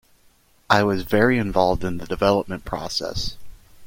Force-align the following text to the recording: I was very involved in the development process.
I 0.67 0.81
was 0.81 1.03
very 1.03 1.37
involved 1.37 1.83
in 1.83 1.99
the 1.99 2.07
development 2.07 2.65
process. 2.65 3.37